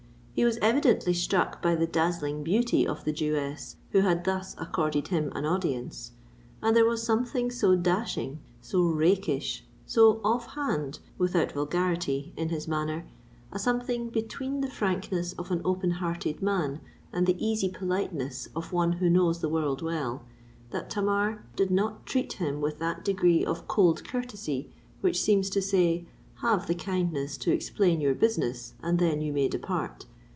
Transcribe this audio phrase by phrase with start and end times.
[0.33, 5.09] He was evidently struck by the dazzling beauty of the Jewess who had thus accorded
[5.09, 6.13] him an audience;
[6.63, 14.09] and there was something so dashing—so rakish—so off hand, without vulgarity, in his manner,—a something
[14.09, 16.79] between the frankness of an open hearted man
[17.13, 22.33] and the easy politeness of one who knows the world well,—that Tamar did not treat
[22.33, 24.71] him with that degree of cold courtesy
[25.01, 26.07] which seems to say,
[26.41, 30.07] "Have the kindness to explain your business, and then you may depart."